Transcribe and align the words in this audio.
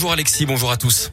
Bonjour 0.00 0.12
Alexis, 0.12 0.46
bonjour 0.46 0.70
à 0.70 0.76
tous. 0.76 1.10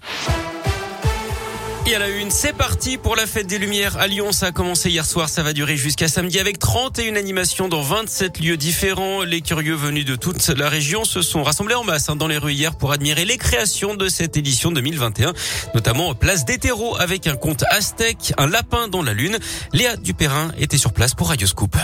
Et 1.87 1.95
à 1.95 1.99
la 1.99 2.07
une, 2.07 2.29
c'est 2.29 2.53
parti 2.53 2.97
pour 2.97 3.15
la 3.15 3.25
fête 3.25 3.47
des 3.47 3.57
Lumières 3.57 3.97
à 3.97 4.05
Lyon. 4.05 4.31
Ça 4.31 4.47
a 4.47 4.51
commencé 4.51 4.91
hier 4.91 5.03
soir, 5.07 5.27
ça 5.27 5.41
va 5.41 5.53
durer 5.53 5.75
jusqu'à 5.75 6.07
samedi 6.07 6.39
avec 6.39 6.59
31 6.59 7.15
animations 7.15 7.67
dans 7.67 7.81
27 7.81 8.39
lieux 8.39 8.57
différents. 8.57 9.23
Les 9.23 9.41
curieux 9.41 9.73
venus 9.73 10.05
de 10.05 10.15
toute 10.15 10.47
la 10.49 10.69
région 10.69 11.03
se 11.03 11.23
sont 11.23 11.41
rassemblés 11.41 11.73
en 11.73 11.83
masse 11.83 12.09
hein, 12.09 12.15
dans 12.15 12.27
les 12.27 12.37
rues 12.37 12.53
hier 12.53 12.75
pour 12.75 12.91
admirer 12.91 13.25
les 13.25 13.37
créations 13.37 13.95
de 13.95 14.07
cette 14.07 14.37
édition 14.37 14.71
2021, 14.71 15.33
notamment 15.73 16.13
place 16.13 16.45
des 16.45 16.59
avec 16.99 17.25
un 17.25 17.37
conte 17.37 17.63
aztèque, 17.71 18.33
un 18.37 18.47
lapin 18.47 18.87
dans 18.87 19.01
la 19.01 19.13
lune. 19.13 19.39
Léa 19.73 19.95
Dupérin 19.95 20.51
était 20.59 20.77
sur 20.77 20.93
place 20.93 21.15
pour 21.15 21.29
Radio 21.29 21.47
Scoop. 21.47 21.75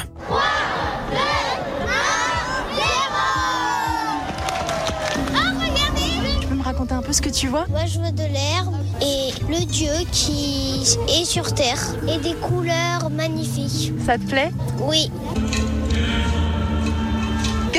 Raconter 6.72 6.94
un 6.94 7.02
peu 7.02 7.14
ce 7.14 7.22
que 7.22 7.30
tu 7.30 7.48
vois 7.48 7.66
Moi, 7.70 7.86
je 7.86 8.00
vois 8.00 8.12
de 8.12 8.24
l'herbe 8.24 8.76
et 9.02 9.32
le 9.50 9.66
dieu 9.66 9.92
qui 10.12 10.82
est 11.10 11.26
sur 11.26 11.54
terre 11.54 11.80
et 12.08 12.18
des 12.20 12.34
couleurs 12.36 13.10
magnifiques. 13.12 13.94
Ça 14.06 14.18
te 14.18 14.24
plaît? 14.24 14.52
Oui. 14.80 15.12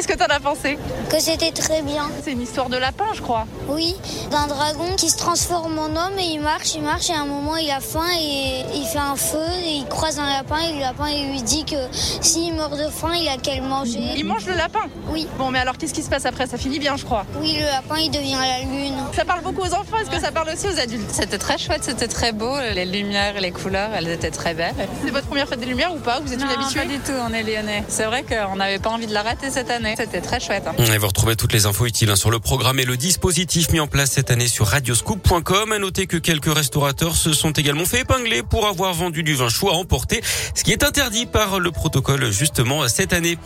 Qu'est-ce 0.03 0.19
que 0.19 0.25
t'en 0.25 0.35
as 0.35 0.41
pensé 0.41 0.77
Que 1.11 1.21
c'était 1.21 1.53
très 1.53 1.81
bien. 1.81 2.11
C'est 2.25 2.33
une 2.33 2.41
histoire 2.43 2.69
de 2.69 2.77
lapin, 2.77 3.05
je 3.15 3.21
crois. 3.23 3.47
Oui, 3.69 3.95
d'un 4.33 4.49
dragon 4.49 4.97
qui 4.97 5.09
se 5.09 5.17
transforme 5.17 5.79
en 5.79 5.85
homme 5.85 6.19
et 6.19 6.25
il 6.25 6.41
marche, 6.41 6.75
il 6.75 6.83
marche 6.83 7.09
et 7.11 7.13
à 7.13 7.21
un 7.21 7.25
moment 7.25 7.57
il 7.57 7.71
a 7.71 7.79
faim 7.79 8.09
et 8.21 8.65
il 8.75 8.85
fait 8.85 8.99
un 8.99 9.15
feu 9.15 9.39
et 9.65 9.75
il 9.77 9.87
croise 9.87 10.19
un 10.19 10.29
lapin 10.29 10.57
et 10.59 10.73
le 10.73 10.81
lapin 10.81 11.09
il 11.09 11.31
lui 11.31 11.43
dit 11.43 11.65
que 11.65 11.77
s'il 11.93 12.53
meurt 12.55 12.77
de 12.77 12.89
faim, 12.91 13.13
il 13.15 13.29
a 13.29 13.37
qu'à 13.37 13.55
le 13.55 13.63
manger. 13.63 14.01
Il 14.17 14.25
mange 14.25 14.45
le 14.47 14.55
lapin 14.55 14.81
Oui. 15.11 15.29
Bon, 15.39 15.53
mais 15.53 15.61
alors 15.61 15.79
qu'est-ce 15.79 15.95
qui 15.95 16.03
se 16.03 16.11
passe 16.11 16.27
après? 16.27 16.49
Ça 16.49 16.59
finit 16.59 16.81
bien, 16.81 16.97
je 16.97 17.05
crois. 17.05 17.25
Oui, 17.41 17.57
le 17.61 17.67
lapin 17.67 17.99
il 18.01 18.11
devient 18.11 18.39
la 18.41 18.59
lune. 18.63 18.97
Ça 19.15 19.25
parle 19.25 19.43
beaucoup 19.43 19.63
aux 19.63 19.73
enfants, 19.73 19.99
est-ce 20.01 20.11
que 20.11 20.21
ça 20.21 20.33
parle 20.33 20.49
aussi 20.49 20.67
aux 20.67 20.81
adultes? 20.81 21.11
C'était 21.13 21.39
très 21.39 21.59
chouette, 21.59 21.85
c'était 21.85 22.09
très 22.09 22.33
beau, 22.33 22.57
les 22.75 22.87
lumières, 22.87 23.41
les 23.41 23.53
couleurs, 23.53 23.91
elles 23.95 24.09
étaient 24.09 24.33
très 24.33 24.55
belles. 24.55 24.75
C'est 25.05 25.13
votre 25.13 25.29
première 25.29 25.47
fête 25.47 25.61
des 25.61 25.67
lumières 25.67 25.95
ou 25.95 25.99
pas? 26.01 26.19
Vous 26.19 26.33
êtes 26.33 26.41
non, 26.41 26.47
une 26.47 26.61
habituée? 26.61 26.81
Pas 26.81 26.87
du 26.87 26.99
tout, 26.99 27.13
on 27.25 27.33
est 27.33 27.45
lyonnais. 27.45 27.85
C'est 27.87 28.07
vrai 28.07 28.25
qu'on 28.25 28.57
n'avait 28.57 28.81
pas 28.81 28.91
envie 28.91 29.07
de 29.07 29.15
la 29.15 29.23
rater 29.23 29.51
cette 29.51 29.71
année. 29.71 29.92
C'était 29.97 30.21
très 30.21 30.41
chouette. 30.41 30.65
Hein. 30.67 30.75
Et 30.93 30.99
vous 30.99 31.07
retrouvez 31.07 31.37
toutes 31.37 31.53
les 31.53 31.67
infos 31.67 31.87
utiles 31.87 32.11
hein, 32.11 32.17
sur 32.17 32.31
le 32.31 32.39
programme 32.39 32.79
et 32.79 32.85
le 32.85 32.97
dispositif 32.97 33.71
mis 33.71 33.81
en 33.81 33.87
place 33.87 34.13
cette 34.13 34.31
année 34.31 34.49
sur 34.49 34.67
radioscoop.com. 34.67 35.73
À 35.73 35.79
noter 35.79 36.07
que 36.07 36.17
quelques 36.17 36.53
restaurateurs 36.53 37.17
se 37.17 37.33
sont 37.33 37.53
également 37.53 37.85
fait 37.85 38.01
épingler 38.01 38.43
pour 38.43 38.67
avoir 38.67 38.95
vendu 38.95 39.23
du 39.23 39.35
vin 39.35 39.49
chaud 39.49 39.71
à 39.71 39.75
emporter, 39.75 40.23
ce 40.55 40.65
qui 40.65 40.73
est 40.73 40.83
interdit 40.83 41.27
par 41.27 41.61
le 41.61 41.71
protocole 41.71 42.31
justement 42.31 42.89
cette 42.89 43.13
année. 43.13 43.39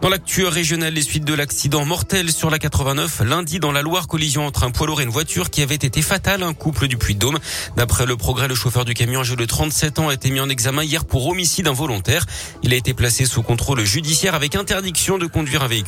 Dans 0.00 0.08
l'actu 0.08 0.46
régionale, 0.46 0.94
les 0.94 1.02
suites 1.02 1.24
de 1.24 1.34
l'accident 1.34 1.84
mortel 1.84 2.30
sur 2.30 2.50
la 2.50 2.58
89 2.58 3.22
lundi 3.24 3.58
dans 3.58 3.72
la 3.72 3.82
Loire, 3.82 4.06
collision 4.06 4.46
entre 4.46 4.62
un 4.62 4.70
poids 4.70 4.86
lourd 4.86 5.00
et 5.00 5.04
une 5.04 5.10
voiture 5.10 5.50
qui 5.50 5.62
avait 5.62 5.74
été 5.74 6.02
fatale, 6.02 6.42
un 6.42 6.54
couple 6.54 6.86
du 6.86 6.96
Puy-de-Dôme. 6.96 7.38
D'après 7.76 8.06
le 8.06 8.16
progrès, 8.16 8.46
le 8.46 8.54
chauffeur 8.54 8.84
du 8.84 8.94
camion 8.94 9.20
âgé 9.20 9.34
de 9.34 9.44
37 9.44 9.98
ans 9.98 10.08
a 10.08 10.14
été 10.14 10.30
mis 10.30 10.40
en 10.40 10.48
examen 10.48 10.84
hier 10.84 11.04
pour 11.04 11.26
homicide 11.26 11.66
involontaire. 11.66 12.24
Il 12.62 12.72
a 12.72 12.76
été 12.76 12.94
placé 12.94 13.24
sous 13.24 13.42
contrôle 13.42 13.84
judiciaire 13.84 14.34
avec 14.34 14.54
interdiction 14.54 15.18
de 15.18 15.26
conduire 15.26 15.62
un 15.62 15.68
véhicule. 15.68 15.87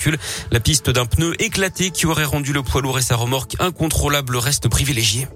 La 0.50 0.60
piste 0.60 0.90
d'un 0.90 1.06
pneu 1.06 1.34
éclaté 1.40 1.90
qui 1.90 2.06
aurait 2.06 2.24
rendu 2.24 2.52
le 2.52 2.62
poids 2.62 2.80
lourd 2.80 2.98
et 2.98 3.02
sa 3.02 3.16
remorque 3.16 3.56
incontrôlable 3.58 4.36
reste 4.36 4.68
privilégié. 4.68 5.28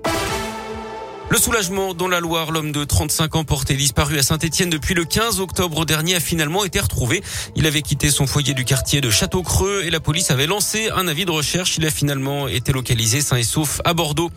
Le 1.31 1.39
soulagement 1.39 1.95
dans 1.95 2.07
la 2.07 2.21
Loire, 2.21 2.53
l'homme 2.53 2.71
de 2.71 2.85
35 2.85 3.35
ans 3.37 3.45
porté 3.45 3.75
disparu 3.75 4.19
à 4.19 4.23
Saint-Etienne 4.23 4.71
depuis 4.71 4.95
le 4.95 5.05
15 5.05 5.41
octobre 5.41 5.85
dernier 5.85 6.15
a 6.15 6.21
finalement 6.21 6.65
été 6.65 6.79
retrouvé. 6.79 7.23
Il 7.57 7.67
avait 7.67 7.83
quitté 7.83 8.11
son 8.11 8.27
foyer 8.27 8.55
du 8.55 8.65
quartier 8.65 9.01
de 9.01 9.11
Château-Creux 9.11 9.83
et 9.85 9.91
la 9.91 10.01
police 10.01 10.31
avait 10.31 10.47
lancé 10.47 10.91
un 10.95 11.09
avis 11.09 11.25
de 11.25 11.31
recherche. 11.31 11.77
Il 11.79 11.87
a 11.87 11.91
finalement 11.91 12.47
été 12.47 12.73
localisé 12.73 13.21
sain 13.21 13.37
et 13.37 13.43
sauf 13.43 13.81
à 13.85 13.95
Bordeaux. 13.95 14.31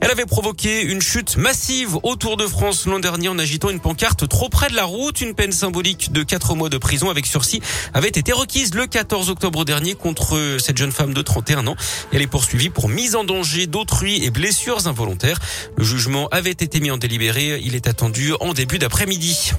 Elle 0.00 0.10
avait 0.10 0.26
provoqué 0.26 0.82
une 0.82 1.00
chute 1.00 1.36
massive 1.36 1.96
autour 2.02 2.36
de 2.36 2.46
France 2.46 2.86
l'an 2.86 3.00
dernier 3.00 3.28
en 3.28 3.38
agitant 3.38 3.70
une 3.70 3.80
pancarte 3.80 4.28
trop 4.28 4.48
près 4.48 4.68
de 4.68 4.76
la 4.76 4.84
route. 4.84 5.20
Une 5.20 5.34
peine 5.34 5.52
symbolique 5.52 6.12
de 6.12 6.22
4 6.22 6.54
mois 6.54 6.68
de 6.68 6.78
prison 6.78 7.10
avec 7.10 7.26
sursis 7.26 7.60
avait 7.94 8.08
été 8.08 8.32
requise 8.32 8.74
le 8.74 8.86
14 8.86 9.30
octobre 9.30 9.64
dernier 9.64 9.94
contre 9.94 10.56
cette 10.60 10.78
jeune 10.78 10.92
femme 10.92 11.14
de 11.14 11.22
31 11.22 11.66
ans. 11.66 11.76
Elle 12.12 12.22
est 12.22 12.26
poursuivie 12.26 12.70
pour 12.70 12.88
mise 12.88 13.16
en 13.16 13.24
danger 13.24 13.66
d'autrui 13.66 14.24
et 14.24 14.30
blessures 14.30 14.86
involontaires. 14.86 15.40
Le 15.76 15.84
jugement 15.84 16.28
avait 16.28 16.50
été 16.50 16.80
mis 16.80 16.90
en 16.90 16.96
délibéré. 16.96 17.60
Il 17.64 17.74
est 17.74 17.88
attendu 17.88 18.32
en 18.40 18.52
début 18.52 18.78
d'après-midi. 18.78 19.52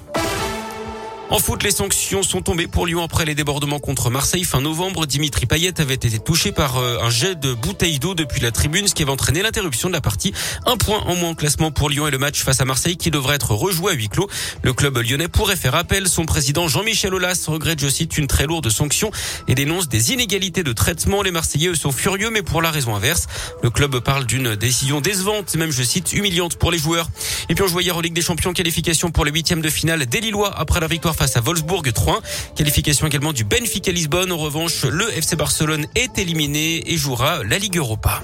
En 1.31 1.38
foot, 1.38 1.62
les 1.62 1.69
sanctions 1.69 2.23
sont 2.23 2.41
tombées 2.41 2.66
pour 2.66 2.88
Lyon 2.88 3.03
après 3.03 3.23
les 3.23 3.35
débordements 3.35 3.78
contre 3.78 4.09
Marseille 4.09 4.44
fin 4.44 4.62
novembre. 4.62 5.06
Dimitri 5.06 5.45
Payet 5.45 5.79
avait 5.79 5.94
été 5.94 6.17
touché 6.17 6.51
par 6.51 6.79
un 6.79 7.09
jet 7.12 7.35
de 7.35 7.53
bouteille 7.53 8.00
d'eau 8.00 8.16
depuis 8.16 8.41
la 8.41 8.50
tribune, 8.51 8.88
ce 8.88 8.95
qui 8.95 9.03
avait 9.03 9.12
entraîné 9.12 9.44
l'interruption 9.44 9.90
de 9.90 9.94
la 9.94 10.01
partie. 10.01 10.34
Un 10.66 10.75
point 10.75 10.97
en 11.06 11.16
moins 11.16 11.29
au 11.29 11.35
classement 11.35 11.69
pour 11.69 11.91
Lyon 11.91 12.07
et 12.07 12.12
le 12.12 12.17
match 12.17 12.41
face 12.41 12.62
à 12.62 12.66
Marseille 12.66 12.97
qui 12.97 13.12
devrait 13.12 13.35
être 13.35 13.53
rejoué 13.53 13.91
à 13.91 13.95
huis 13.95 14.09
clos. 14.09 14.28
Le 14.63 14.73
club 14.73 14.97
lyonnais 14.97 15.28
pourrait 15.28 15.56
faire 15.56 15.75
appel. 15.75 16.07
Son 16.07 16.25
président 16.25 16.67
Jean-Michel 16.67 17.13
Aulas 17.13 17.46
regrette, 17.46 17.79
je 17.79 17.90
cite, 17.90 18.17
une 18.17 18.25
très 18.25 18.47
lourde 18.47 18.67
sanction 18.69 19.11
et 19.47 19.53
dénonce 19.53 19.88
des 19.88 20.13
inégalités 20.13 20.63
de 20.63 20.73
traitement. 20.73 21.22
Les 21.22 21.31
Marseillais 21.31 21.75
sont 21.75 21.91
furieux, 21.91 22.31
mais 22.31 22.41
pour 22.41 22.63
la 22.63 22.72
raison 22.72 22.96
inverse. 22.96 23.28
Le 23.61 23.69
club 23.69 24.00
parle 24.00 24.25
d'une 24.25 24.56
décision 24.56 25.00
décevante, 25.00 25.56
même, 25.57 25.72
je 25.72 25.84
cite, 25.84 26.11
humiliante 26.11 26.56
pour 26.56 26.72
les 26.72 26.79
joueurs. 26.79 27.07
Et 27.50 27.53
puis 27.53 27.63
on 27.63 27.67
jouait 27.67 27.84
hier 27.84 27.96
en 27.96 28.01
Ligue 28.01 28.13
des 28.13 28.23
Champions, 28.23 28.51
qualification 28.51 29.11
pour 29.11 29.25
les 29.25 29.31
huitièmes 29.31 29.61
de 29.61 29.69
finale 29.69 30.07
des 30.07 30.22
Lillois 30.22 30.57
après 30.57 30.79
la 30.79 30.88
victoire 30.88 31.16
face 31.19 31.35
à 31.35 31.41
Wolfsburg 31.41 31.91
3. 31.91 32.22
Qualification 32.56 33.06
également 33.06 33.34
du 33.34 33.44
Benfica 33.44 33.91
Lisbonne. 33.91 34.31
En 34.31 34.38
revanche, 34.38 34.85
le 34.85 35.12
FC 35.18 35.35
Barcelone 35.35 35.85
est 35.94 36.18
éliminé 36.18 36.90
et 36.90 36.96
jouera 36.96 37.44
la 37.44 37.57
Ligue 37.57 37.75
Europa. 37.75 38.22